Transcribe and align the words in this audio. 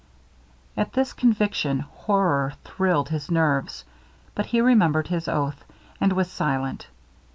At 0.75 0.93
this 0.93 1.13
conviction, 1.13 1.81
horror 1.81 2.53
thrilled 2.63 3.09
his 3.09 3.29
nerves; 3.29 3.83
but 4.33 4.47
he 4.47 4.59
remembered 4.59 5.09
his 5.09 5.27
oath, 5.27 5.63
and 5.99 6.11
was 6.13 6.31
silent. 6.31 6.87